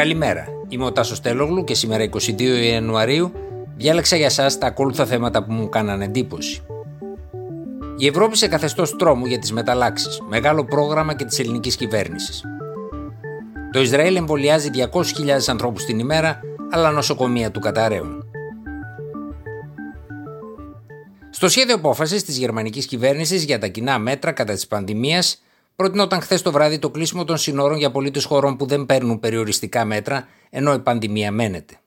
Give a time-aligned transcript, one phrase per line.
[0.00, 3.32] Καλημέρα, είμαι ο Τάσος Τέλογλου και σήμερα 22 Ιανουαρίου
[3.76, 6.62] διάλεξα για σας τα ακόλουθα θέματα που μου κάνανε εντύπωση.
[7.96, 12.42] Η Ευρώπη σε καθεστώς τρόμου για τις μεταλλάξεις, μεγάλο πρόγραμμα και της ελληνικής κυβέρνησης.
[13.72, 16.40] Το Ισραήλ εμβολιάζει 200.000 ανθρώπους την ημέρα,
[16.70, 18.24] αλλά νοσοκομεία του καταραίουν.
[21.30, 25.42] Στο σχέδιο απόφασης της γερμανικής κυβέρνησης για τα κοινά μέτρα κατά της πανδημίας,
[25.80, 29.84] προτείνονταν χθες το βράδυ το κλείσιμο των συνόρων για πολίτες χωρών που δεν παίρνουν περιοριστικά
[29.84, 31.80] μέτρα, ενώ η πανδημία μένεται.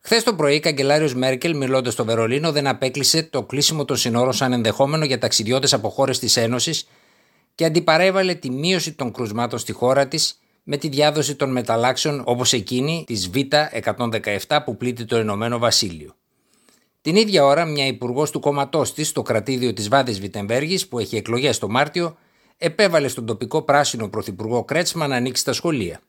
[0.00, 4.32] Χθες το πρωί, η καγκελάριος Μέρκελ, μιλώντας στο Βερολίνο, δεν απέκλεισε το κλείσιμο των συνόρων
[4.32, 6.88] σαν ενδεχόμενο για ταξιδιώτες από χώρες της Ένωσης
[7.54, 12.52] και αντιπαρέβαλε τη μείωση των κρουσμάτων στη χώρα της με τη διάδοση των μεταλλάξεων όπως
[12.52, 16.14] εκείνη της Β117 που πλήττει το Ηνωμένο Βασίλειο.
[17.00, 21.16] Την ίδια ώρα, μια υπουργός του κόμματό της στο κρατήδιο της Βάδης Βιτεμβέργης, που έχει
[21.16, 22.16] εκλογές το Μάρτιο,
[22.58, 26.00] επέβαλε στον τοπικό πράσινο πρωθυπουργό Κρέτσμα να ανοίξει τα σχολεία.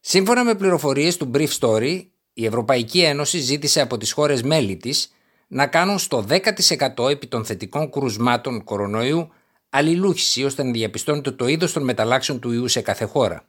[0.00, 2.02] Σύμφωνα με πληροφορίες του Brief Story,
[2.32, 5.12] η Ευρωπαϊκή Ένωση ζήτησε από τις χώρες μέλη της
[5.46, 6.24] να κάνουν στο
[6.96, 9.28] 10% επί των θετικών κρουσμάτων κορονοϊού
[9.70, 13.44] αλληλούχηση ώστε να διαπιστώνεται το είδος των μεταλλάξεων του ιού σε κάθε χώρα.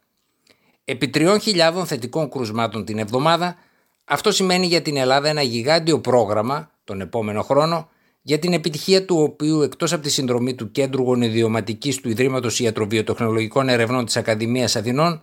[0.84, 3.56] Επί 3.000 θετικών κρουσμάτων την εβδομάδα,
[4.04, 7.90] αυτό σημαίνει για την Ελλάδα ένα γιγάντιο πρόγραμμα τον επόμενο χρόνο
[8.22, 13.68] για την επιτυχία του οποίου εκτός από τη συνδρομή του Κέντρου Γονιδιωματικής του Ιδρύματος Ιατροβιοτεχνολογικών
[13.68, 15.22] Ερευνών της Ακαδημίας Αθηνών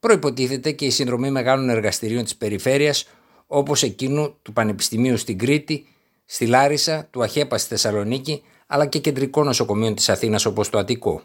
[0.00, 3.08] προϋποτίθεται και η συνδρομή μεγάλων εργαστηρίων της περιφέρειας
[3.46, 5.86] όπως εκείνου του Πανεπιστημίου στην Κρήτη,
[6.24, 11.22] στη Λάρισα, του ΑΧΕΠΑ στη Θεσσαλονίκη αλλά και κεντρικών νοσοκομείων της Αθήνας όπως το Αττικό.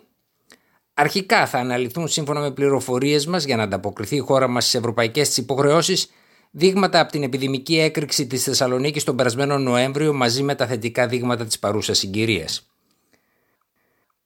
[0.94, 5.28] Αρχικά θα αναλυθούν σύμφωνα με πληροφορίες μας για να ανταποκριθεί η χώρα μας στις ευρωπαϊκές
[5.28, 6.10] της υποχρεώσεις
[6.56, 11.46] δείγματα από την επιδημική έκρηξη της Θεσσαλονίκης τον περασμένο Νοέμβριο μαζί με τα θετικά δείγματα
[11.46, 12.68] της παρούσας συγκυρίας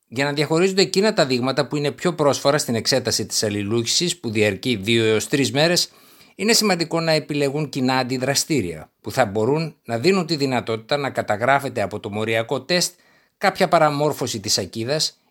[0.08, 4.30] για να διαχωρίζονται εκείνα τα δείγματα που είναι πιο πρόσφορα στην εξέταση της αλληλούχησης που
[4.30, 5.90] διαρκεί 2 έως 3 μέρες,
[6.36, 11.82] είναι σημαντικό να επιλεγούν κοινά αντιδραστήρια που θα μπορούν να δίνουν τη δυνατότητα να καταγράφεται
[11.82, 12.94] από το μοριακό τεστ
[13.38, 15.22] κάποια παραμόρφωση της ακίδας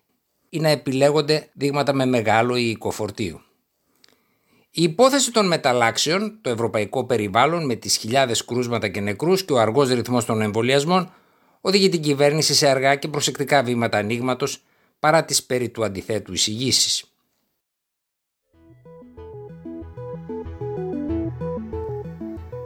[0.49, 3.41] ή να επιλέγονται δείγματα με μεγάλο ή οικοφορτίο.
[4.79, 9.59] Η υπόθεση των μεταλλάξεων, το ευρωπαϊκό περιβάλλον με τις χιλιάδες κρούσματα και νεκρούς και ο
[9.59, 11.13] αργός ρυθμός των εμβολιασμών
[11.61, 14.63] οδηγεί την κυβέρνηση σε αργά και προσεκτικά βήματα ανοίγματος
[14.99, 17.03] παρά τις περί του αντιθέτου εισηγήσεις.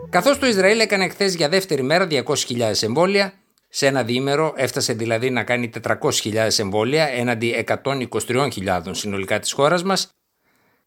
[0.09, 3.33] Καθώς το Ισραήλ έκανε χθες για δεύτερη μέρα 200.000 εμβόλια,
[3.69, 10.11] σε ένα διήμερο έφτασε δηλαδή να κάνει 400.000 εμβόλια έναντι 123.000 συνολικά της χώρας μας,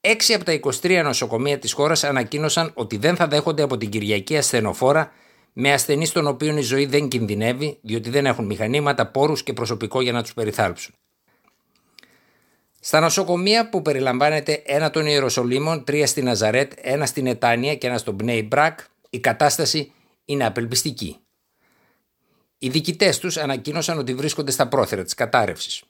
[0.06, 4.36] έξι από τα 23 νοσοκομεία της χώρας ανακοίνωσαν ότι δεν θα δέχονται από την Κυριακή
[4.36, 5.12] ασθενοφόρα
[5.52, 10.00] με ασθενείς των οποίων η ζωή δεν κινδυνεύει διότι δεν έχουν μηχανήματα, πόρους και προσωπικό
[10.00, 10.94] για να τους περιθάλψουν.
[12.80, 17.98] Στα νοσοκομεία που περιλαμβάνεται ένα των Ιεροσολύμων, τρία στη Ναζαρέτ, ένα στην Ετάνια και ένα
[17.98, 18.78] στο Μπνέι Μπρακ,
[19.10, 19.92] η κατάσταση
[20.24, 21.16] είναι απελπιστική.
[22.58, 25.82] Οι διοικητές τους ανακοίνωσαν ότι βρίσκονται στα πρόθυρα της κατάρρευσης.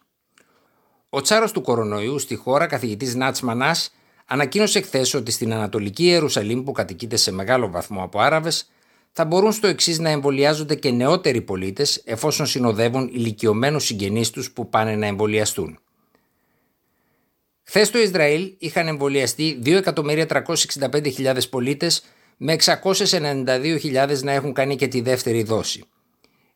[1.08, 3.92] Ο τσάρος του κορονοϊού στη χώρα, καθηγητής Νάτς Μανάς,
[4.24, 8.68] ανακοίνωσε χθες ότι στην Ανατολική Ιερουσαλήμ, που κατοικείται σε μεγάλο βαθμό από Άραβες,
[9.12, 14.68] θα μπορούν στο εξής να εμβολιάζονται και νεότεροι πολίτες εφόσον συνοδεύουν ηλικιωμένους συγγενείς τους που
[14.68, 15.78] πάνε να εμβολιαστούν.
[17.62, 22.02] Χθες στο Ισραήλ είχαν εμβολιαστεί 2.365.000 πολίτες
[22.36, 25.84] με 692.000 να έχουν κάνει και τη δεύτερη δόση.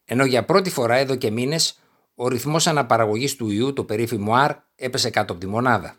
[0.05, 1.79] Ενώ για πρώτη φορά εδώ και μήνες
[2.15, 5.97] ο ρυθμός αναπαραγωγής του ιού, το περίφημο R, έπεσε κάτω από τη μονάδα.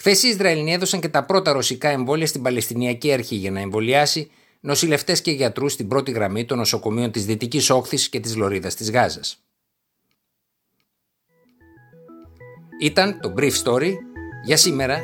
[0.00, 4.30] Χθες οι Ισραηλινοί έδωσαν και τα πρώτα ρωσικά εμβόλια στην Παλαιστινιακή Αρχή για να εμβολιάσει
[4.60, 8.90] νοσηλευτές και γιατρούς στην πρώτη γραμμή των νοσοκομείων της Δυτικής Όχθης και της Λωρίδας της
[8.90, 9.42] Γάζας.
[12.80, 13.92] Ήταν το Brief Story
[14.44, 15.00] για σήμερα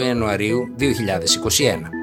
[0.00, 1.99] 22 Ιανουαρίου 2021.